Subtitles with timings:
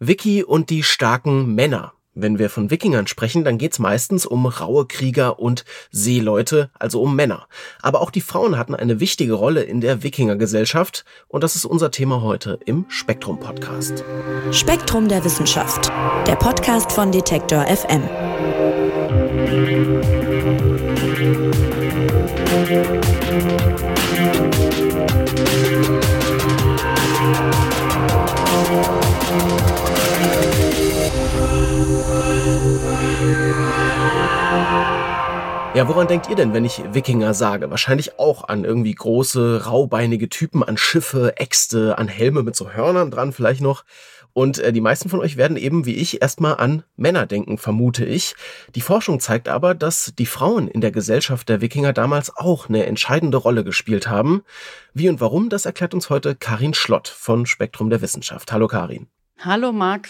[0.00, 1.92] Vicky und die starken Männer.
[2.14, 7.14] Wenn wir von Wikingern sprechen, dann geht's meistens um raue Krieger und Seeleute, also um
[7.14, 7.46] Männer.
[7.80, 11.90] Aber auch die Frauen hatten eine wichtige Rolle in der Wikingergesellschaft und das ist unser
[11.90, 14.04] Thema heute im Spektrum Podcast.
[14.50, 15.92] Spektrum der Wissenschaft,
[16.26, 18.02] der Podcast von Detektor FM.
[35.78, 37.70] Ja, woran denkt ihr denn, wenn ich Wikinger sage?
[37.70, 43.12] Wahrscheinlich auch an irgendwie große, raubeinige Typen, an Schiffe, Äxte, an Helme mit so Hörnern
[43.12, 43.84] dran vielleicht noch.
[44.32, 48.04] Und äh, die meisten von euch werden eben wie ich erstmal an Männer denken, vermute
[48.04, 48.34] ich.
[48.74, 52.84] Die Forschung zeigt aber, dass die Frauen in der Gesellschaft der Wikinger damals auch eine
[52.84, 54.42] entscheidende Rolle gespielt haben.
[54.94, 58.50] Wie und warum, das erklärt uns heute Karin Schlott von Spektrum der Wissenschaft.
[58.50, 59.06] Hallo Karin.
[59.38, 60.08] Hallo Marc.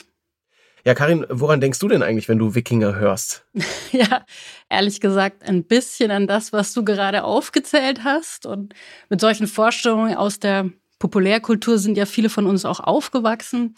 [0.85, 3.45] Ja, Karin, woran denkst du denn eigentlich, wenn du Wikinger hörst?
[3.93, 4.25] ja,
[4.69, 8.47] ehrlich gesagt, ein bisschen an das, was du gerade aufgezählt hast.
[8.47, 8.75] Und
[9.09, 13.75] mit solchen Vorstellungen aus der Populärkultur sind ja viele von uns auch aufgewachsen.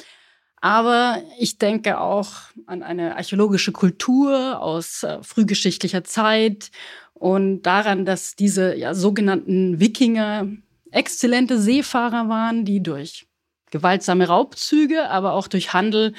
[0.61, 2.33] Aber ich denke auch
[2.67, 6.71] an eine archäologische Kultur aus äh, frühgeschichtlicher Zeit
[7.15, 10.49] und daran, dass diese ja, sogenannten Wikinger
[10.91, 13.27] exzellente Seefahrer waren, die durch
[13.71, 16.13] gewaltsame Raubzüge, aber auch durch Handel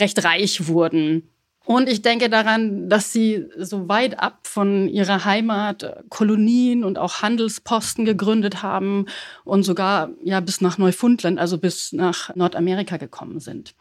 [0.00, 1.28] recht reich wurden.
[1.64, 7.20] Und ich denke daran, dass sie so weit ab von ihrer Heimat Kolonien und auch
[7.20, 9.04] Handelsposten gegründet haben
[9.44, 13.74] und sogar ja bis nach Neufundland, also bis nach Nordamerika gekommen sind.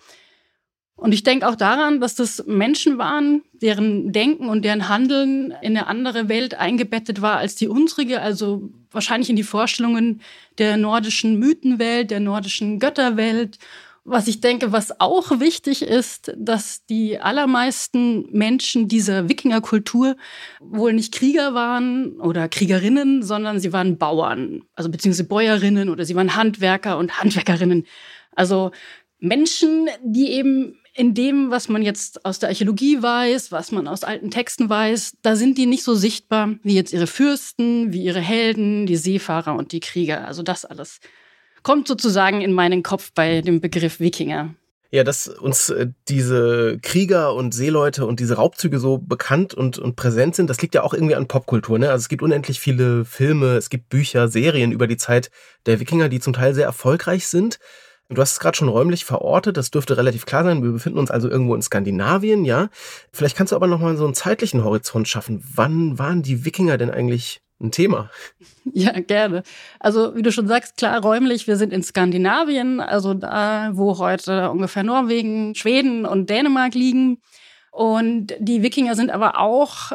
[0.97, 5.77] Und ich denke auch daran, dass das Menschen waren, deren Denken und deren Handeln in
[5.77, 10.21] eine andere Welt eingebettet war als die unsrige, also wahrscheinlich in die Vorstellungen
[10.57, 13.59] der nordischen Mythenwelt, der nordischen Götterwelt
[14.07, 20.15] was ich denke, was auch wichtig ist, dass die allermeisten Menschen dieser Wikingerkultur
[20.61, 26.15] wohl nicht Krieger waren oder Kriegerinnen, sondern sie waren Bauern, also beziehungsweise Bäuerinnen oder sie
[26.15, 27.85] waren Handwerker und Handwerkerinnen.
[28.31, 28.71] Also
[29.19, 34.05] Menschen, die eben in dem, was man jetzt aus der Archäologie weiß, was man aus
[34.05, 38.21] alten Texten weiß, da sind die nicht so sichtbar wie jetzt ihre Fürsten, wie ihre
[38.21, 40.25] Helden, die Seefahrer und die Krieger.
[40.25, 41.01] Also das alles
[41.67, 44.55] kommt sozusagen in meinen Kopf bei dem Begriff Wikinger.
[44.89, 49.97] Ja, dass uns äh, diese Krieger und Seeleute und diese Raubzüge so bekannt und, und
[49.97, 51.77] präsent sind, das liegt ja auch irgendwie an Popkultur.
[51.77, 51.89] Ne?
[51.89, 55.29] Also es gibt unendlich viele Filme, es gibt Bücher, Serien über die Zeit
[55.65, 57.59] der Wikinger, die zum Teil sehr erfolgreich sind.
[58.07, 60.63] Du hast es gerade schon räumlich verortet, das dürfte relativ klar sein.
[60.63, 62.69] Wir befinden uns also irgendwo in Skandinavien, ja.
[63.11, 65.43] Vielleicht kannst du aber nochmal so einen zeitlichen Horizont schaffen.
[65.53, 68.09] Wann waren die Wikinger denn eigentlich ein Thema.
[68.73, 69.43] Ja, gerne.
[69.79, 74.51] Also, wie du schon sagst, klar, räumlich, wir sind in Skandinavien, also da, wo heute
[74.51, 77.21] ungefähr Norwegen, Schweden und Dänemark liegen.
[77.77, 79.91] Und die Wikinger sind aber auch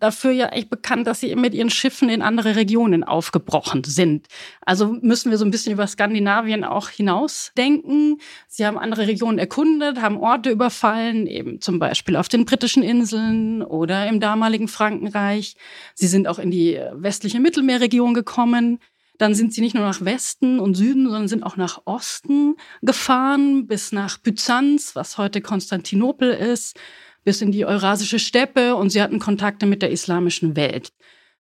[0.00, 4.26] dafür ja echt bekannt, dass sie mit ihren Schiffen in andere Regionen aufgebrochen sind.
[4.62, 8.22] Also müssen wir so ein bisschen über Skandinavien auch hinausdenken.
[8.48, 13.60] Sie haben andere Regionen erkundet, haben Orte überfallen, eben zum Beispiel auf den britischen Inseln
[13.60, 15.56] oder im damaligen Frankenreich.
[15.94, 18.78] Sie sind auch in die westliche Mittelmeerregion gekommen.
[19.18, 23.66] Dann sind sie nicht nur nach Westen und Süden, sondern sind auch nach Osten gefahren,
[23.66, 26.78] bis nach Byzanz, was heute Konstantinopel ist
[27.26, 30.92] bis in die Eurasische Steppe und sie hatten Kontakte mit der islamischen Welt.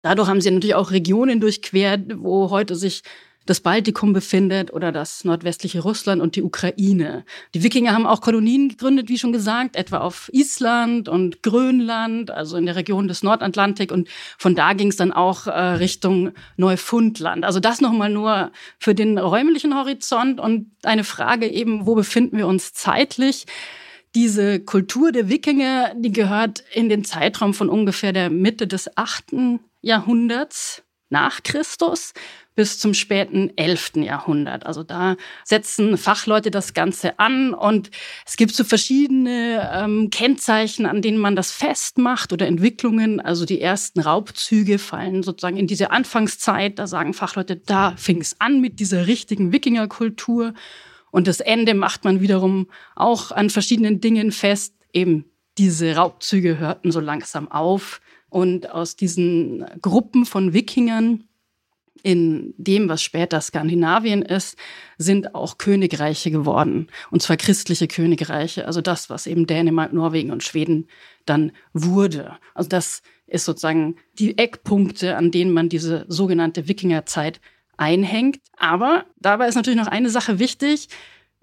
[0.03, 3.03] Dadurch haben sie natürlich auch Regionen durchquert, wo heute sich
[3.47, 7.25] das Baltikum befindet oder das nordwestliche Russland und die Ukraine.
[7.55, 12.59] Die Wikinger haben auch Kolonien gegründet, wie schon gesagt, etwa auf Island und Grönland, also
[12.59, 13.91] in der Region des Nordatlantik.
[13.91, 17.47] Und von da ging es dann auch äh, Richtung Neufundland.
[17.47, 22.47] Also das nochmal nur für den räumlichen Horizont und eine Frage eben, wo befinden wir
[22.47, 23.47] uns zeitlich?
[24.15, 29.61] Diese Kultur der Wikinger, die gehört in den Zeitraum von ungefähr der Mitte des 8.
[29.83, 32.13] Jahrhunderts nach Christus
[32.55, 33.93] bis zum späten 11.
[33.97, 34.67] Jahrhundert.
[34.67, 37.91] Also da setzen Fachleute das Ganze an und
[38.27, 43.21] es gibt so verschiedene ähm, Kennzeichen, an denen man das festmacht oder Entwicklungen.
[43.21, 46.79] Also die ersten Raubzüge fallen sozusagen in diese Anfangszeit.
[46.79, 50.55] Da sagen Fachleute, da fing es an mit dieser richtigen Wikingerkultur.
[51.11, 54.75] Und das Ende macht man wiederum auch an verschiedenen Dingen fest.
[54.93, 55.25] Eben
[55.59, 58.01] diese Raubzüge hörten so langsam auf.
[58.29, 61.25] Und aus diesen Gruppen von Wikingern
[62.03, 64.57] in dem, was später Skandinavien ist,
[64.99, 66.89] sind auch Königreiche geworden.
[67.11, 70.87] Und zwar christliche Königreiche, also das, was eben Dänemark, Norwegen und Schweden
[71.27, 72.39] dann wurde.
[72.55, 77.41] Also das ist sozusagen die Eckpunkte, an denen man diese sogenannte Wikingerzeit
[77.81, 78.39] einhängt.
[78.57, 80.89] Aber dabei ist natürlich noch eine Sache wichtig.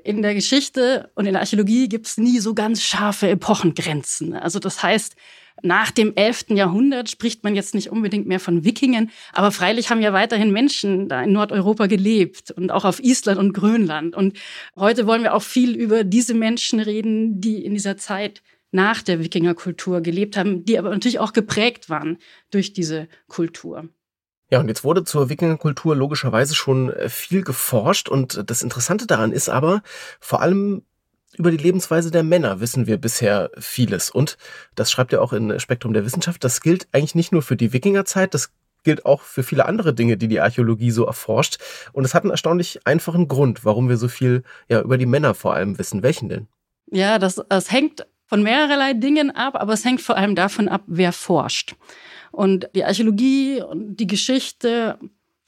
[0.03, 4.33] in der Geschichte und in der Archäologie gibt es nie so ganz scharfe Epochengrenzen.
[4.33, 5.15] Also das heißt,
[5.63, 6.51] nach dem 11.
[6.51, 11.09] Jahrhundert spricht man jetzt nicht unbedingt mehr von Wikingen, aber freilich haben ja weiterhin Menschen
[11.09, 14.15] da in Nordeuropa gelebt und auch auf Island und Grönland.
[14.15, 14.37] Und
[14.75, 19.19] heute wollen wir auch viel über diese Menschen reden, die in dieser Zeit nach der
[19.19, 22.17] Wikingerkultur gelebt haben, die aber natürlich auch geprägt waren
[22.51, 23.89] durch diese Kultur.
[24.49, 29.31] Ja, und jetzt wurde zur Wikingerkultur logischerweise schon äh, viel geforscht und das Interessante daran
[29.31, 29.81] ist aber,
[30.19, 30.83] vor allem
[31.37, 34.09] über die Lebensweise der Männer wissen wir bisher vieles.
[34.09, 34.37] Und
[34.75, 36.43] das schreibt er auch in Spektrum der Wissenschaft.
[36.43, 38.51] Das gilt eigentlich nicht nur für die Wikingerzeit, das
[38.83, 41.57] gilt auch für viele andere Dinge, die die Archäologie so erforscht.
[41.91, 45.33] Und es hat einen erstaunlich einfachen Grund, warum wir so viel ja, über die Männer
[45.33, 46.03] vor allem wissen.
[46.03, 46.47] Welchen denn?
[46.89, 50.83] Ja, das, das hängt von mehrerlei Dingen ab, aber es hängt vor allem davon ab,
[50.87, 51.75] wer forscht.
[52.31, 54.99] Und die Archäologie und die Geschichte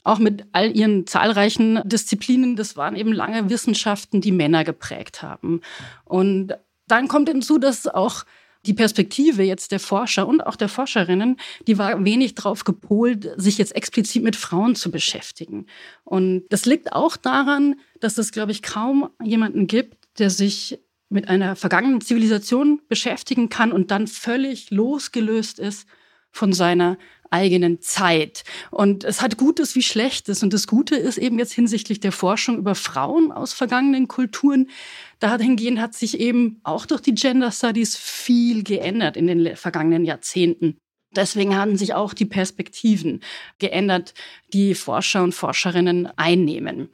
[0.04, 5.62] auch mit all ihren zahlreichen Disziplinen, das waren eben lange Wissenschaften, die Männer geprägt haben.
[6.06, 6.54] Und
[6.88, 8.24] dann kommt hinzu, dass auch
[8.66, 11.38] die Perspektive jetzt der Forscher und auch der Forscherinnen,
[11.68, 15.66] die war wenig darauf gepolt, sich jetzt explizit mit Frauen zu beschäftigen.
[16.04, 21.28] Und das liegt auch daran, dass es, glaube ich, kaum jemanden gibt, der sich mit
[21.30, 25.88] einer vergangenen Zivilisation beschäftigen kann und dann völlig losgelöst ist
[26.32, 26.98] von seiner
[27.32, 28.44] eigenen Zeit.
[28.72, 30.44] Und es hat Gutes wie Schlechtes.
[30.44, 34.70] Und das Gute ist eben jetzt hinsichtlich der Forschung über Frauen aus vergangenen Kulturen.
[35.20, 40.78] Dahingehend hat sich eben auch durch die Gender Studies viel geändert in den vergangenen Jahrzehnten.
[41.16, 43.22] Deswegen haben sich auch die Perspektiven
[43.58, 44.14] geändert,
[44.54, 46.90] die Forscher und Forscherinnen einnehmen.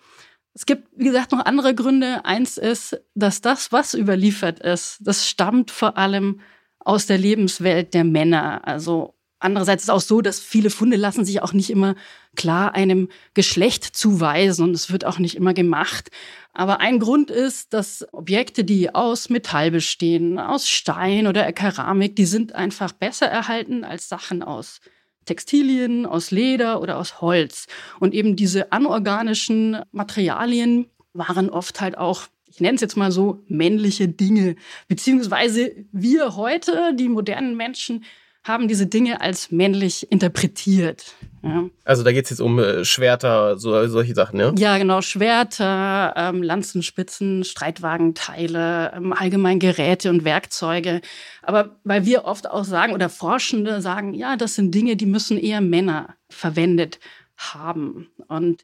[0.54, 2.24] Es gibt, wie gesagt, noch andere Gründe.
[2.24, 6.40] Eins ist, dass das, was überliefert ist, das stammt vor allem
[6.80, 8.66] aus der Lebenswelt der Männer.
[8.66, 9.15] Also
[9.46, 11.94] Andererseits ist es auch so, dass viele Funde lassen sich auch nicht immer
[12.36, 16.10] klar einem Geschlecht zuweisen und es wird auch nicht immer gemacht.
[16.52, 22.26] Aber ein Grund ist, dass Objekte, die aus Metall bestehen, aus Stein oder Keramik, die
[22.26, 24.82] sind einfach besser erhalten als Sachen aus
[25.26, 27.68] Textilien, aus Leder oder aus Holz.
[28.00, 33.44] Und eben diese anorganischen Materialien waren oft halt auch ich nenne es jetzt mal so,
[33.50, 34.56] männliche Dinge.
[34.88, 38.06] Beziehungsweise wir heute, die modernen Menschen,
[38.46, 41.16] haben diese Dinge als männlich interpretiert.
[41.42, 41.66] Ja.
[41.84, 44.54] Also da geht es jetzt um äh, Schwerter, so, solche Sachen, ja?
[44.56, 51.02] Ja, genau, Schwerter, ähm, Lanzenspitzen, Streitwagenteile, ähm, allgemein Geräte und Werkzeuge.
[51.42, 55.38] Aber weil wir oft auch sagen, oder Forschende sagen, ja, das sind Dinge, die müssen
[55.38, 57.00] eher Männer verwendet
[57.38, 58.08] haben.
[58.28, 58.64] Und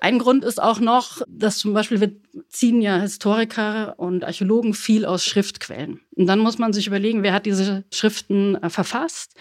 [0.00, 2.12] ein Grund ist auch noch, dass zum Beispiel wir
[2.48, 6.00] ziehen ja Historiker und Archäologen viel aus Schriftquellen.
[6.16, 9.34] Und dann muss man sich überlegen, wer hat diese Schriften äh, verfasst.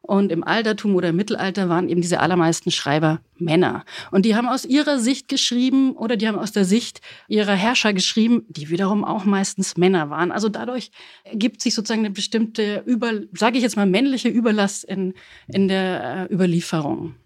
[0.00, 3.84] Und im Altertum oder im Mittelalter waren eben diese allermeisten Schreiber Männer.
[4.12, 7.92] Und die haben aus ihrer Sicht geschrieben oder die haben aus der Sicht ihrer Herrscher
[7.92, 10.30] geschrieben, die wiederum auch meistens Männer waren.
[10.30, 10.92] Also dadurch
[11.24, 15.12] ergibt sich sozusagen eine bestimmte, über, sage ich jetzt mal, männliche Überlast in,
[15.48, 17.16] in der äh, Überlieferung.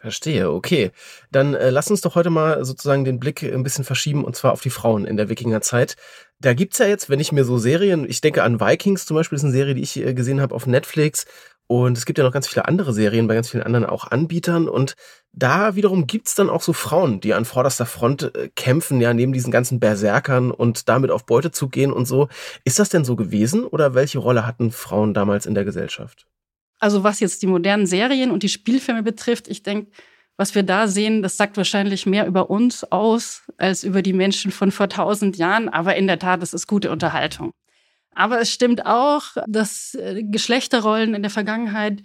[0.00, 0.92] Verstehe, okay.
[1.30, 4.52] Dann äh, lass uns doch heute mal sozusagen den Blick ein bisschen verschieben und zwar
[4.52, 5.96] auf die Frauen in der Wikingerzeit.
[6.40, 9.36] Da gibt's ja jetzt, wenn ich mir so Serien, ich denke an Vikings zum Beispiel,
[9.36, 11.26] ist eine Serie, die ich äh, gesehen habe auf Netflix.
[11.66, 14.68] Und es gibt ja noch ganz viele andere Serien bei ganz vielen anderen auch Anbietern.
[14.70, 14.94] Und
[15.32, 19.34] da wiederum gibt's dann auch so Frauen, die an vorderster Front äh, kämpfen, ja, neben
[19.34, 22.28] diesen ganzen Berserkern und damit auf Beute zu gehen und so.
[22.64, 26.26] Ist das denn so gewesen oder welche Rolle hatten Frauen damals in der Gesellschaft?
[26.80, 29.90] Also was jetzt die modernen Serien und die Spielfilme betrifft, ich denke,
[30.36, 34.50] was wir da sehen, das sagt wahrscheinlich mehr über uns aus als über die Menschen
[34.50, 35.68] von vor tausend Jahren.
[35.68, 37.52] Aber in der Tat, es ist gute Unterhaltung.
[38.14, 42.02] Aber es stimmt auch, dass äh, Geschlechterrollen in der Vergangenheit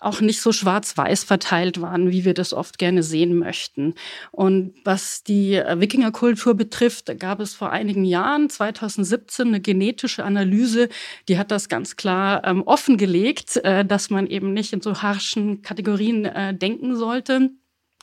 [0.00, 3.94] auch nicht so schwarz-weiß verteilt waren, wie wir das oft gerne sehen möchten.
[4.32, 10.88] Und was die äh, Wikingerkultur betrifft, gab es vor einigen Jahren, 2017, eine genetische Analyse,
[11.28, 15.60] die hat das ganz klar ähm, offengelegt, äh, dass man eben nicht in so harschen
[15.62, 17.50] Kategorien äh, denken sollte.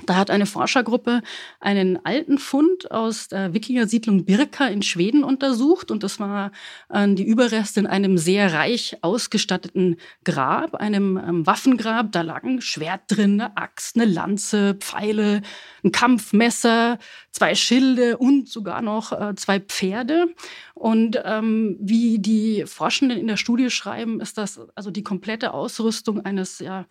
[0.05, 1.23] Da hat eine Forschergruppe
[1.59, 6.51] einen alten Fund aus der Wikinger-Siedlung Birka in Schweden untersucht und das war
[6.89, 12.11] äh, die Überreste in einem sehr reich ausgestatteten Grab, einem ähm, Waffengrab.
[12.11, 15.41] Da lagen Schwert drin, eine Axt, eine Lanze, Pfeile,
[15.83, 16.99] ein Kampfmesser,
[17.31, 20.27] zwei Schilde und sogar noch äh, zwei Pferde.
[20.75, 26.23] Und ähm, wie die Forschenden in der Studie schreiben, ist das also die komplette Ausrüstung
[26.23, 26.85] eines ja,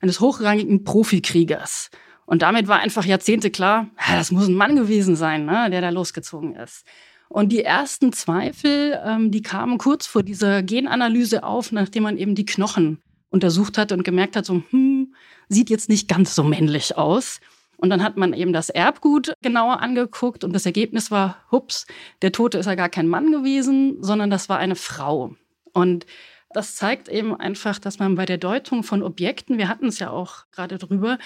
[0.00, 1.90] eines hochrangigen Profikriegers.
[2.26, 5.90] Und damit war einfach Jahrzehnte klar, das muss ein Mann gewesen sein, ne, der da
[5.90, 6.84] losgezogen ist.
[7.28, 12.34] Und die ersten Zweifel, ähm, die kamen kurz vor dieser Genanalyse auf, nachdem man eben
[12.34, 15.14] die Knochen untersucht hat und gemerkt hat, so, hm,
[15.48, 17.40] sieht jetzt nicht ganz so männlich aus.
[17.78, 21.86] Und dann hat man eben das Erbgut genauer angeguckt und das Ergebnis war, hups,
[22.22, 25.34] der Tote ist ja gar kein Mann gewesen, sondern das war eine Frau.
[25.72, 26.06] Und
[26.54, 30.08] das zeigt eben einfach, dass man bei der Deutung von Objekten, wir hatten es ja
[30.08, 31.18] auch gerade drüber,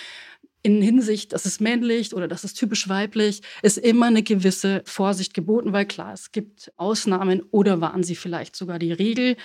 [0.63, 5.35] in Hinsicht, das ist männlich oder das ist typisch weiblich, ist immer eine gewisse Vorsicht
[5.35, 9.37] geboten, weil klar, es gibt Ausnahmen oder waren sie vielleicht sogar die Regel.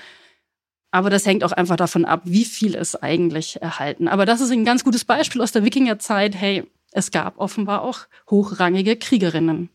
[0.92, 4.08] Aber das hängt auch einfach davon ab, wie viel es eigentlich erhalten.
[4.08, 6.36] Aber das ist ein ganz gutes Beispiel aus der Wikingerzeit.
[6.36, 9.70] Hey, es gab offenbar auch hochrangige Kriegerinnen.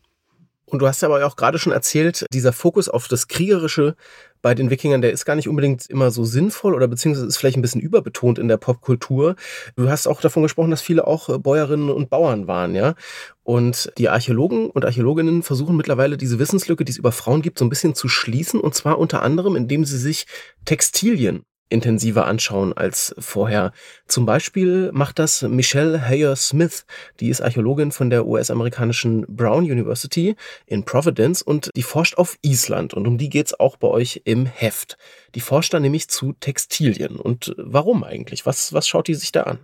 [0.71, 3.95] Und du hast ja aber auch gerade schon erzählt, dieser Fokus auf das Kriegerische
[4.41, 7.57] bei den Wikingern, der ist gar nicht unbedingt immer so sinnvoll oder beziehungsweise ist vielleicht
[7.57, 9.35] ein bisschen überbetont in der Popkultur.
[9.75, 12.95] Du hast auch davon gesprochen, dass viele auch äh, Bäuerinnen und Bauern waren, ja.
[13.43, 17.65] Und die Archäologen und Archäologinnen versuchen mittlerweile diese Wissenslücke, die es über Frauen gibt, so
[17.65, 18.59] ein bisschen zu schließen.
[18.59, 20.25] Und zwar unter anderem, indem sie sich
[20.63, 23.71] Textilien intensiver anschauen als vorher.
[24.07, 26.85] Zum Beispiel macht das Michelle Hayer Smith,
[27.19, 30.35] die ist Archäologin von der US-amerikanischen Brown University
[30.65, 34.45] in Providence und die forscht auf Island und um die geht's auch bei euch im
[34.45, 34.97] Heft.
[35.35, 37.15] Die forscht da nämlich zu Textilien.
[37.15, 38.45] Und warum eigentlich?
[38.45, 39.59] Was, was schaut die sich da an?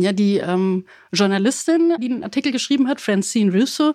[0.00, 3.92] Ja, die ähm, Journalistin, die den Artikel geschrieben hat, Francine Russo,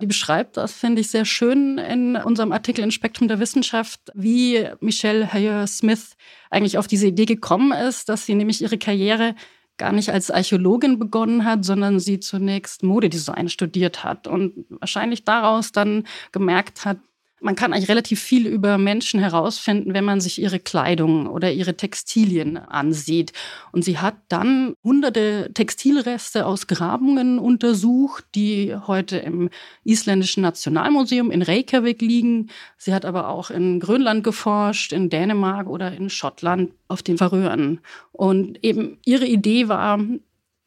[0.00, 4.68] die beschreibt das, finde ich, sehr schön in unserem Artikel in Spektrum der Wissenschaft, wie
[4.80, 6.16] Michelle Hayer Smith
[6.50, 9.34] eigentlich auf diese Idee gekommen ist, dass sie nämlich ihre Karriere
[9.78, 15.72] gar nicht als Archäologin begonnen hat, sondern sie zunächst Modedesign studiert hat und wahrscheinlich daraus
[15.72, 16.98] dann gemerkt hat,
[17.40, 21.76] man kann eigentlich relativ viel über Menschen herausfinden, wenn man sich ihre Kleidung oder ihre
[21.76, 23.32] Textilien ansieht.
[23.72, 29.50] Und sie hat dann hunderte Textilreste aus Grabungen untersucht, die heute im
[29.84, 32.50] isländischen Nationalmuseum in Reykjavik liegen.
[32.76, 37.80] Sie hat aber auch in Grönland geforscht, in Dänemark oder in Schottland auf den Färöern.
[38.12, 40.00] Und eben ihre Idee war,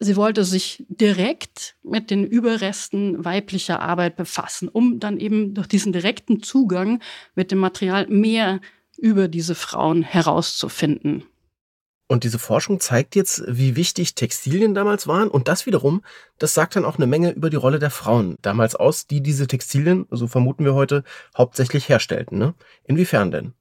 [0.04, 5.94] Sie wollte sich direkt mit den Überresten weiblicher Arbeit befassen, um dann eben durch diesen
[5.94, 7.04] direkten Zugang
[7.36, 8.62] mit dem Material mehr
[8.98, 11.24] über diese Frauen herauszufinden.
[12.08, 15.28] Und diese Forschung zeigt jetzt, wie wichtig Textilien damals waren.
[15.28, 16.02] Und das wiederum,
[16.40, 19.46] das sagt dann auch eine Menge über die Rolle der Frauen damals aus, die diese
[19.46, 21.04] Textilien, so vermuten wir heute,
[21.38, 22.40] hauptsächlich herstellten.
[22.40, 22.56] Ne?
[22.86, 23.54] Inwiefern denn?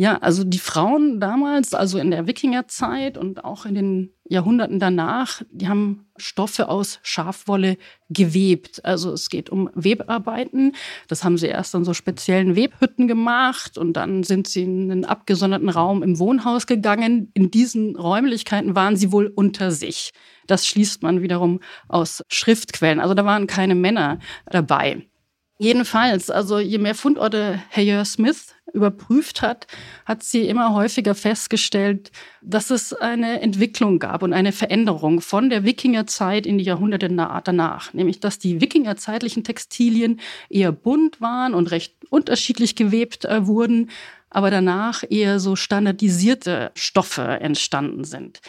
[0.00, 5.42] Ja, also die Frauen damals, also in der Wikingerzeit und auch in den Jahrhunderten danach,
[5.50, 7.76] die haben Stoffe aus Schafwolle
[8.08, 8.82] gewebt.
[8.82, 10.74] Also es geht um Webarbeiten.
[11.08, 15.04] Das haben sie erst an so speziellen Webhütten gemacht und dann sind sie in einen
[15.04, 17.30] abgesonderten Raum im Wohnhaus gegangen.
[17.34, 20.12] In diesen Räumlichkeiten waren sie wohl unter sich.
[20.46, 23.00] Das schließt man wiederum aus Schriftquellen.
[23.00, 25.10] Also da waren keine Männer dabei.
[25.62, 29.66] Jedenfalls, also je mehr Fundorte Herr Smith überprüft hat,
[30.04, 32.10] hat sie immer häufiger festgestellt,
[32.42, 37.92] dass es eine Entwicklung gab und eine Veränderung von der Wikingerzeit in die Jahrhunderte danach.
[37.92, 43.90] Nämlich, dass die Wikingerzeitlichen Textilien eher bunt waren und recht unterschiedlich gewebt äh, wurden,
[44.30, 48.40] aber danach eher so standardisierte Stoffe entstanden sind.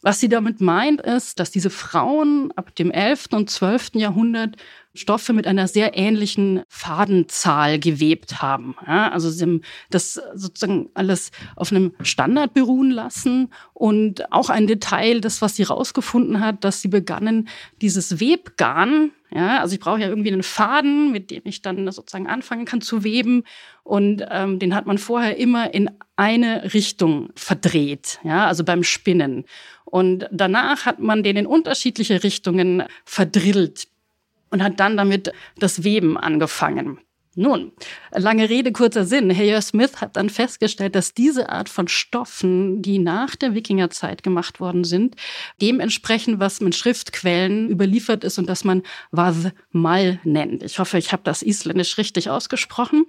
[0.00, 3.28] Was sie damit meint, ist, dass diese Frauen ab dem 11.
[3.32, 3.90] und 12.
[3.94, 4.56] Jahrhundert
[4.98, 8.74] Stoffe mit einer sehr ähnlichen Fadenzahl gewebt haben.
[8.86, 14.66] Ja, also sie haben das sozusagen alles auf einem Standard beruhen lassen und auch ein
[14.66, 17.48] Detail, das was sie rausgefunden hat, dass sie begannen,
[17.80, 22.26] dieses Webgarn, ja, also ich brauche ja irgendwie einen Faden, mit dem ich dann sozusagen
[22.26, 23.44] anfangen kann zu weben
[23.84, 29.44] und ähm, den hat man vorher immer in eine Richtung verdreht, ja, also beim Spinnen.
[29.84, 33.88] Und danach hat man den in unterschiedliche Richtungen verdrillt
[34.50, 36.98] und hat dann damit das Weben angefangen.
[37.40, 37.70] Nun,
[38.10, 39.30] lange Rede, kurzer Sinn.
[39.30, 44.58] Herr Smith hat dann festgestellt, dass diese Art von Stoffen, die nach der Wikingerzeit gemacht
[44.58, 45.14] worden sind,
[45.62, 50.64] dementsprechend, was mit Schriftquellen überliefert ist und das man was mal nennt.
[50.64, 53.04] Ich hoffe, ich habe das isländisch richtig ausgesprochen.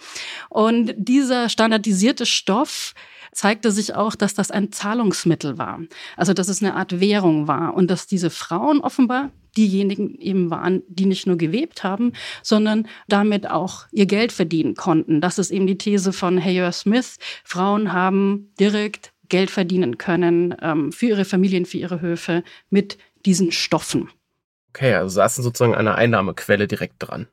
[0.49, 2.93] Und dieser standardisierte Stoff
[3.31, 5.79] zeigte sich auch, dass das ein Zahlungsmittel war.
[6.17, 10.83] Also, dass es eine Art Währung war und dass diese Frauen offenbar diejenigen eben waren,
[10.87, 12.13] die nicht nur gewebt haben,
[12.43, 15.21] sondern damit auch ihr Geld verdienen konnten.
[15.21, 17.17] Das ist eben die These von Hayer Smith.
[17.43, 23.51] Frauen haben direkt Geld verdienen können ähm, für ihre Familien, für ihre Höfe mit diesen
[23.51, 24.09] Stoffen.
[24.69, 27.27] Okay, also saßen sozusagen eine Einnahmequelle direkt dran.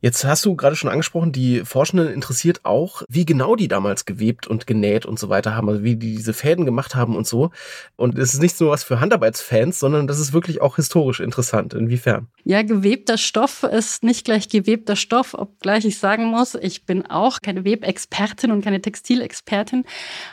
[0.00, 4.46] Jetzt hast du gerade schon angesprochen, die Forschenden interessiert auch, wie genau die damals gewebt
[4.46, 7.50] und genäht und so weiter haben, also wie die diese Fäden gemacht haben und so.
[7.96, 11.74] Und es ist nicht nur was für Handarbeitsfans, sondern das ist wirklich auch historisch interessant.
[11.74, 12.28] Inwiefern?
[12.44, 17.40] Ja, gewebter Stoff ist nicht gleich gewebter Stoff, obgleich ich sagen muss, ich bin auch
[17.40, 19.84] keine Webexpertin und keine Textilexpertin.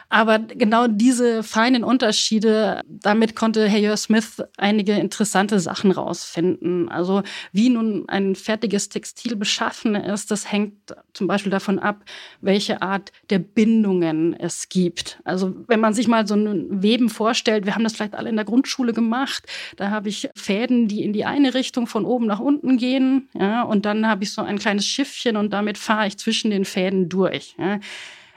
[0.10, 6.90] Aber genau diese feinen Unterschiede, damit konnte Heyer Smith einige interessante Sachen rausfinden.
[6.90, 10.74] Also wie nun ein fertiges Textil beschaffen ist, das hängt
[11.14, 12.04] zum Beispiel davon ab,
[12.42, 15.20] welche Art der Bindungen es gibt.
[15.24, 18.36] Also wenn man sich mal so ein Weben vorstellt, wir haben das vielleicht alle in
[18.36, 19.46] der Grundschule gemacht,
[19.78, 23.62] da habe ich Fäden, die in die eine Richtung von oben nach unten gehen, ja,
[23.62, 27.08] und dann habe ich so ein kleines Schiffchen und damit fahre ich zwischen den Fäden
[27.08, 27.56] durch.
[27.58, 27.80] Ja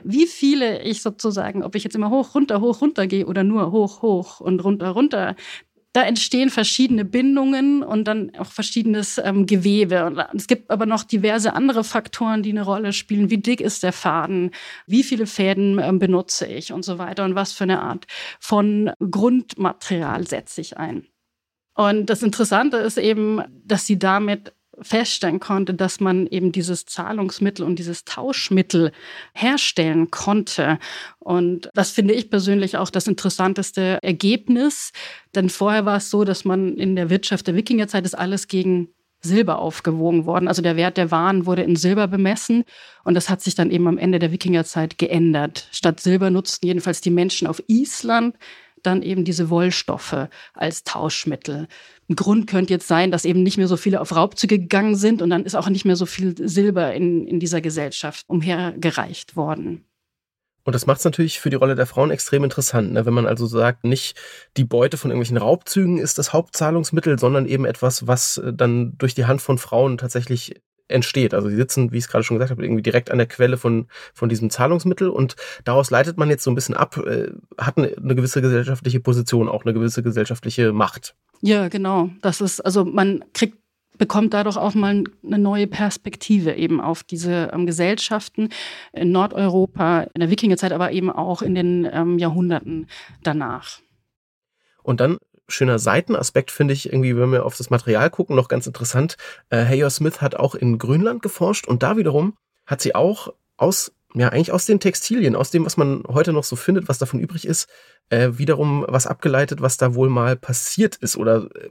[0.05, 3.73] wie viele ich sozusagen, ob ich jetzt immer hoch, runter, hoch, runter gehe oder nur
[3.73, 5.35] hoch, hoch und runter, runter,
[5.93, 10.29] da entstehen verschiedene Bindungen und dann auch verschiedenes ähm, Gewebe.
[10.35, 13.31] Es gibt aber noch diverse andere Faktoren, die eine Rolle spielen.
[13.31, 14.51] Wie dick ist der Faden?
[14.87, 17.25] Wie viele Fäden ähm, benutze ich und so weiter?
[17.25, 18.07] Und was für eine Art
[18.39, 21.07] von Grundmaterial setze ich ein?
[21.75, 27.65] Und das Interessante ist eben, dass sie damit feststellen konnte, dass man eben dieses Zahlungsmittel
[27.65, 28.93] und dieses Tauschmittel
[29.35, 30.79] herstellen konnte.
[31.19, 34.93] Und das finde ich persönlich auch das interessanteste Ergebnis.
[35.35, 38.89] Denn vorher war es so, dass man in der Wirtschaft der Wikingerzeit ist alles gegen
[39.21, 40.49] Silber aufgewogen worden.
[40.49, 42.65] Also der Wert der Waren wurde in Silber bemessen
[43.05, 45.69] und das hat sich dann eben am Ende der Wikingerzeit geändert.
[45.73, 48.37] Statt Silber nutzten jedenfalls die Menschen auf Island
[48.83, 51.69] dann eben diese Wollstoffe als Tauschmittel.
[52.09, 55.23] Ein Grund könnte jetzt sein, dass eben nicht mehr so viele auf Raubzüge gegangen sind
[55.23, 59.85] und dann ist auch nicht mehr so viel Silber in, in dieser Gesellschaft umhergereicht worden.
[60.65, 63.07] Und das macht es natürlich für die Rolle der Frauen extrem interessant, ne?
[63.07, 64.19] wenn man also sagt, nicht
[64.59, 69.15] die Beute von irgendwelchen Raubzügen ist das Hauptzahlungsmittel, sondern eben etwas, was äh, dann durch
[69.15, 71.35] die Hand von Frauen tatsächlich entsteht.
[71.35, 73.57] Also sie sitzen, wie ich es gerade schon gesagt habe, irgendwie direkt an der Quelle
[73.57, 77.77] von, von diesem Zahlungsmittel und daraus leitet man jetzt so ein bisschen ab, äh, hat
[77.79, 81.15] eine, eine gewisse gesellschaftliche Position, auch eine gewisse gesellschaftliche Macht.
[81.41, 82.11] Ja, genau.
[82.23, 83.59] Das ist, also man kriegt
[83.99, 88.49] bekommt dadurch auch mal eine neue Perspektive eben auf diese ähm, Gesellschaften
[88.93, 92.87] in Nordeuropa in der Wikingerzeit, aber eben auch in den ähm, Jahrhunderten
[93.23, 93.81] danach.
[94.83, 98.67] Und dann schöner Seitenaspekt finde ich irgendwie, wenn wir auf das Material gucken, noch ganz
[98.67, 99.17] interessant.
[99.51, 102.35] Äh, Hayer Smith hat auch in Grönland geforscht und da wiederum
[102.67, 106.45] hat sie auch aus, ja, eigentlich aus den Textilien, aus dem, was man heute noch
[106.45, 107.69] so findet, was davon übrig ist,
[108.11, 111.17] äh, wiederum was abgeleitet, was da wohl mal passiert ist.
[111.17, 111.71] Oder äh,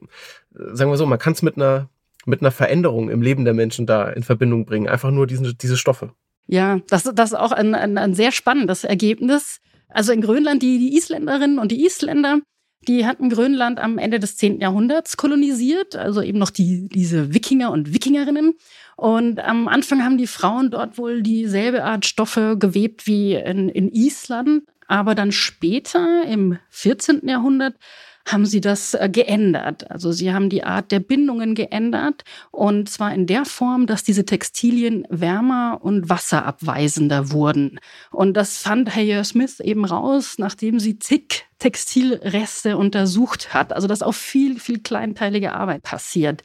[0.74, 1.90] sagen wir so, man kann es mit einer,
[2.26, 4.88] mit einer Veränderung im Leben der Menschen da in Verbindung bringen.
[4.88, 6.12] Einfach nur diesen, diese Stoffe.
[6.48, 9.60] Ja, das, das ist auch ein, ein, ein sehr spannendes Ergebnis.
[9.90, 12.40] Also in Grönland, die, die Isländerinnen und die Isländer,
[12.88, 14.62] die hatten Grönland am Ende des 10.
[14.62, 18.54] Jahrhunderts kolonisiert, also eben noch die, diese Wikinger und Wikingerinnen.
[18.96, 23.92] Und am Anfang haben die Frauen dort wohl dieselbe Art Stoffe gewebt wie in, in
[23.92, 24.64] Island.
[24.88, 27.28] Aber dann später, im 14.
[27.28, 27.76] Jahrhundert,
[28.28, 29.90] haben sie das äh, geändert.
[29.90, 34.26] Also sie haben die Art der Bindungen geändert und zwar in der Form, dass diese
[34.26, 37.80] Textilien wärmer und wasserabweisender wurden.
[38.12, 43.74] Und das fand Hayer Smith eben raus, nachdem sie zig Textilreste untersucht hat.
[43.74, 46.44] Also dass auch viel, viel kleinteilige Arbeit passiert.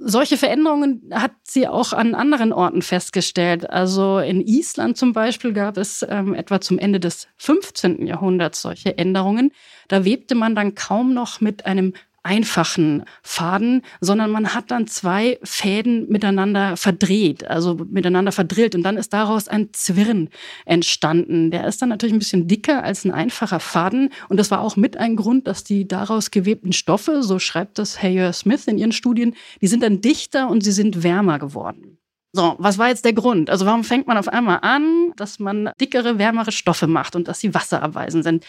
[0.00, 3.68] Solche Veränderungen hat sie auch an anderen Orten festgestellt.
[3.68, 8.06] Also in Island zum Beispiel gab es ähm, etwa zum Ende des 15.
[8.06, 9.50] Jahrhunderts solche Änderungen.
[9.88, 11.94] Da webte man dann kaum noch mit einem
[12.28, 18.98] einfachen Faden, sondern man hat dann zwei Fäden miteinander verdreht, also miteinander verdrillt und dann
[18.98, 20.28] ist daraus ein Zwirn
[20.66, 21.50] entstanden.
[21.50, 24.76] Der ist dann natürlich ein bisschen dicker als ein einfacher Faden und das war auch
[24.76, 28.92] mit ein Grund, dass die daraus gewebten Stoffe, so schreibt das Hayer Smith in ihren
[28.92, 31.98] Studien, die sind dann dichter und sie sind wärmer geworden.
[32.34, 33.48] So, was war jetzt der Grund?
[33.48, 37.40] Also warum fängt man auf einmal an, dass man dickere, wärmere Stoffe macht und dass
[37.40, 38.44] sie wasserabweisend sind?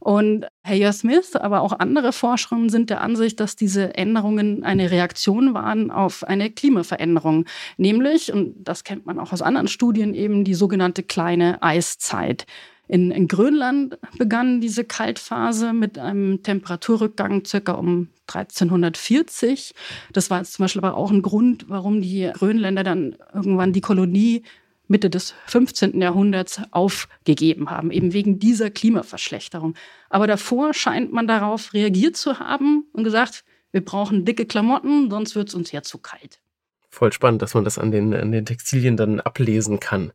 [0.00, 5.52] Und Hayer Smith, aber auch andere Forscherinnen sind der Ansicht, dass diese Änderungen eine Reaktion
[5.52, 7.44] waren auf eine Klimaveränderung,
[7.76, 12.46] nämlich, und das kennt man auch aus anderen Studien, eben die sogenannte kleine Eiszeit.
[12.88, 19.74] In, in Grönland begann diese Kaltphase mit einem Temperaturrückgang circa um 1340.
[20.12, 23.80] Das war jetzt zum Beispiel aber auch ein Grund, warum die Grönländer dann irgendwann die
[23.80, 24.42] Kolonie
[24.90, 26.00] Mitte des 15.
[26.00, 29.74] Jahrhunderts aufgegeben haben, eben wegen dieser Klimaverschlechterung.
[30.10, 35.36] Aber davor scheint man darauf reagiert zu haben und gesagt, wir brauchen dicke Klamotten, sonst
[35.36, 36.40] wird es uns ja zu kalt.
[36.88, 40.10] Voll spannend, dass man das an den, an den Textilien dann ablesen kann.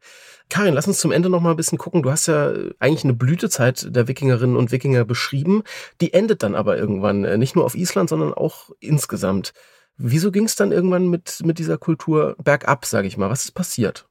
[0.49, 2.03] Karin, lass uns zum Ende noch mal ein bisschen gucken.
[2.03, 5.63] Du hast ja eigentlich eine Blütezeit der Wikingerinnen und Wikinger beschrieben.
[6.01, 9.53] Die endet dann aber irgendwann, äh, nicht nur auf Island, sondern auch insgesamt.
[9.95, 13.29] Wieso ging es dann irgendwann mit, mit dieser Kultur bergab, sage ich mal?
[13.29, 14.09] Was ist passiert?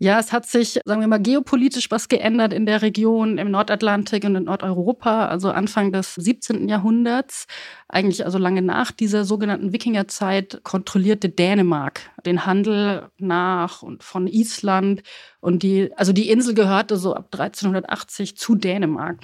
[0.00, 4.22] Ja, es hat sich, sagen wir mal, geopolitisch was geändert in der Region, im Nordatlantik
[4.24, 6.68] und in Nordeuropa, also Anfang des 17.
[6.68, 7.48] Jahrhunderts.
[7.88, 15.02] Eigentlich also lange nach dieser sogenannten Wikingerzeit kontrollierte Dänemark den Handel nach und von Island
[15.40, 19.20] und die, also die Insel gehörte so ab 1380 zu Dänemark.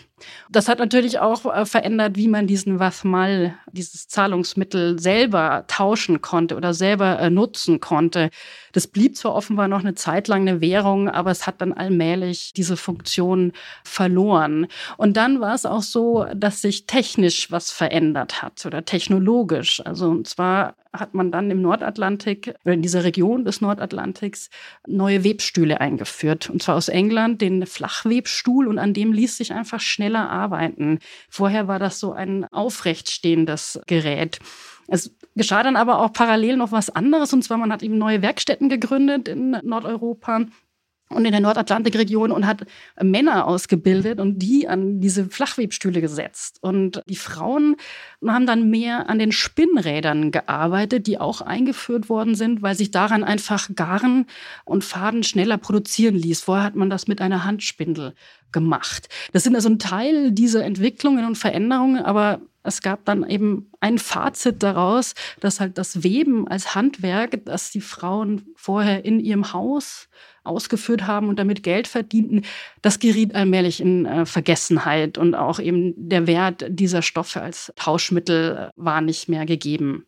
[0.48, 6.56] Das hat natürlich auch äh, verändert, wie man diesen Wathmal, dieses Zahlungsmittel selber tauschen konnte
[6.56, 8.30] oder selber äh, nutzen konnte.
[8.72, 12.52] Das blieb zwar offenbar noch eine Zeit lang eine Währung, aber es hat dann allmählich
[12.52, 14.68] diese Funktion verloren.
[14.96, 19.84] Und dann war es auch so, dass sich technisch was verändert hat oder technologisch.
[19.84, 24.48] Also und zwar hat man dann im Nordatlantik in dieser Region des Nordatlantiks
[24.86, 26.48] neue Webstühle eingeführt.
[26.48, 31.00] Und zwar aus England den Flachwebstuhl und an dem ließ sich einfach schneller arbeiten.
[31.28, 34.38] Vorher war das so ein aufrechtstehendes Gerät.
[34.86, 38.22] Es geschah dann aber auch parallel noch was anderes, und zwar man hat eben neue
[38.22, 40.46] Werkstätten gegründet in Nordeuropa
[41.10, 42.64] und in der Nordatlantikregion und hat
[43.00, 46.58] Männer ausgebildet und die an diese Flachwebstühle gesetzt.
[46.60, 47.76] Und die Frauen
[48.26, 53.22] haben dann mehr an den Spinnrädern gearbeitet, die auch eingeführt worden sind, weil sich daran
[53.22, 54.26] einfach Garn
[54.64, 56.40] und Faden schneller produzieren ließ.
[56.42, 58.14] Vorher hat man das mit einer Handspindel
[58.52, 59.08] gemacht.
[59.32, 63.98] Das sind also ein Teil dieser Entwicklungen und Veränderungen, aber es gab dann eben ein
[63.98, 70.08] Fazit daraus, dass halt das Weben als Handwerk, das die Frauen vorher in ihrem Haus
[70.44, 72.42] ausgeführt haben und damit Geld verdienten,
[72.82, 78.56] das geriet allmählich in äh, Vergessenheit und auch eben der Wert dieser Stoffe als Tauschmittel
[78.56, 80.06] äh, war nicht mehr gegeben.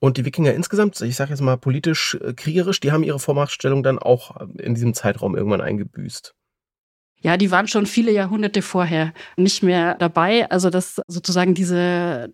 [0.00, 3.82] Und die Wikinger insgesamt, ich sage jetzt mal politisch äh, kriegerisch, die haben ihre Vormachtstellung
[3.82, 6.34] dann auch in diesem Zeitraum irgendwann eingebüßt.
[7.24, 10.50] Ja, die waren schon viele Jahrhunderte vorher nicht mehr dabei.
[10.50, 12.30] Also dass sozusagen diese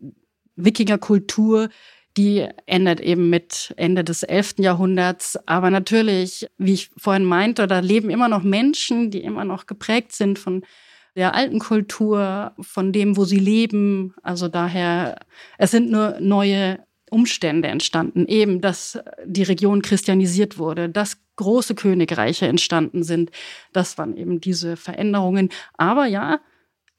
[0.57, 1.68] Wikingerkultur
[2.16, 4.57] die endet eben mit Ende des 11.
[4.59, 5.38] Jahrhunderts.
[5.46, 10.12] Aber natürlich, wie ich vorhin meinte, da leben immer noch Menschen, die immer noch geprägt
[10.12, 10.64] sind von
[11.16, 14.14] der alten Kultur, von dem, wo sie leben.
[14.22, 15.20] Also daher,
[15.59, 18.27] es sind nur neue Umstände entstanden.
[18.27, 23.31] Eben, dass die Region christianisiert wurde, dass große Königreiche entstanden sind.
[23.73, 25.51] Das waren eben diese Veränderungen.
[25.77, 26.40] Aber ja,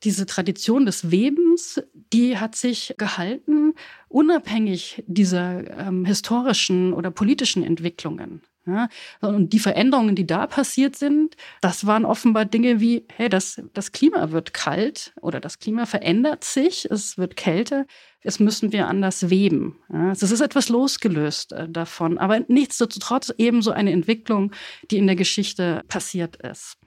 [0.03, 3.73] diese Tradition des Webens, die hat sich gehalten,
[4.09, 8.41] unabhängig dieser ähm, historischen oder politischen Entwicklungen.
[8.67, 8.89] Ja,
[9.21, 13.91] und die Veränderungen, die da passiert sind, das waren offenbar Dinge wie, hey, das, das
[13.91, 17.87] Klima wird kalt oder das Klima verändert sich, es wird kälter,
[18.21, 19.79] es müssen wir anders weben.
[19.91, 24.51] Ja, es ist etwas losgelöst äh, davon, aber nichtsdestotrotz ebenso eine Entwicklung,
[24.91, 26.77] die in der Geschichte passiert ist.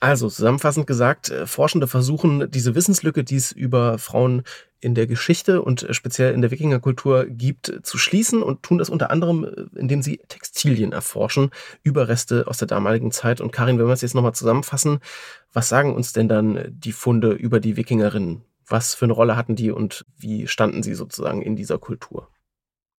[0.00, 4.44] Also zusammenfassend gesagt, äh, Forschende versuchen diese Wissenslücke, die es über Frauen
[4.80, 8.90] in der Geschichte und äh, speziell in der Wikingerkultur gibt, zu schließen und tun das
[8.90, 11.50] unter anderem, äh, indem sie Textilien erforschen,
[11.82, 13.40] Überreste aus der damaligen Zeit.
[13.40, 15.00] Und Karin, wenn wir es jetzt nochmal zusammenfassen,
[15.52, 18.42] was sagen uns denn dann die Funde über die Wikingerinnen?
[18.68, 22.28] Was für eine Rolle hatten die und wie standen sie sozusagen in dieser Kultur?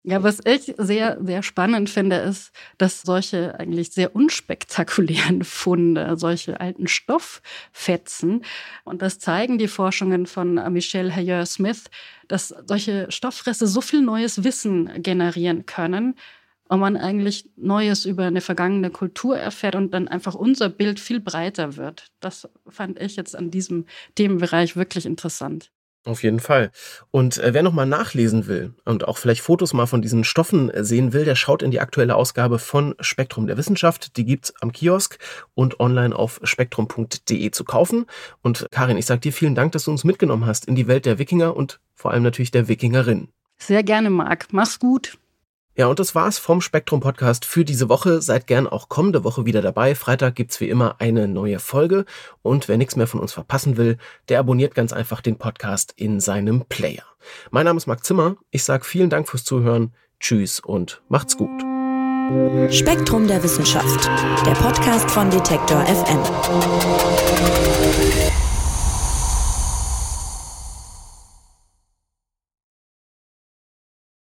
[0.06, 6.60] Ja, was ich sehr, sehr spannend finde, ist, dass solche eigentlich sehr unspektakulären Funde, solche
[6.62, 8.46] alten Stofffetzen,
[8.86, 11.86] und das zeigen die Forschungen von Michelle Hayer-Smith,
[12.30, 16.16] dass solche Stofffreste so viel neues Wissen generieren können,
[16.70, 21.20] und man eigentlich Neues über eine vergangene Kultur erfährt und dann einfach unser Bild viel
[21.20, 22.12] breiter wird.
[22.20, 23.86] Das fand ich jetzt an diesem
[24.16, 25.72] Themenbereich wirklich interessant.
[26.06, 26.72] Auf jeden Fall.
[27.12, 30.86] Und äh, wer nochmal nachlesen will und auch vielleicht Fotos mal von diesen Stoffen äh,
[30.86, 34.16] sehen will, der schaut in die aktuelle Ausgabe von Spektrum der Wissenschaft.
[34.16, 35.20] Die gibt's am Kiosk
[35.56, 38.06] und online auf spektrum.de zu kaufen.
[38.42, 41.06] Und Karin, ich sag dir vielen Dank, dass du uns mitgenommen hast in die Welt
[41.06, 43.28] der Wikinger und vor allem natürlich der Wikingerin.
[43.58, 44.48] Sehr gerne, Marc.
[44.52, 45.18] Mach's gut.
[45.76, 48.22] Ja, und das war's vom Spektrum Podcast für diese Woche.
[48.22, 49.96] Seid gern auch kommende Woche wieder dabei.
[49.96, 52.06] Freitag gibt's wie immer eine neue Folge.
[52.42, 56.20] Und wer nichts mehr von uns verpassen will, der abonniert ganz einfach den Podcast in
[56.20, 57.04] seinem Player.
[57.52, 58.36] Mein Name ist Marc Zimmer.
[58.52, 59.94] Ich sage vielen Dank fürs Zuhören.
[60.20, 61.62] Tschüss und macht's gut.
[62.72, 64.06] Spektrum der Wissenschaft,
[64.46, 66.20] der Podcast von Detektor FM.